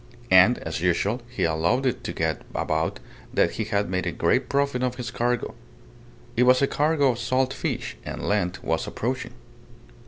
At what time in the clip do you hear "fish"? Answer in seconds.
7.53-7.97